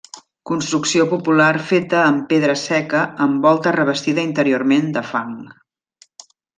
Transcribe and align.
Construcció 0.51 1.05
popular 1.11 1.49
feta 1.73 1.99
amb 2.05 2.25
pedra 2.33 2.57
seca 2.63 3.05
amb 3.27 3.47
volta 3.51 3.77
revestida 3.79 4.27
interiorment 4.33 4.93
de 4.99 5.09
fang. 5.15 5.41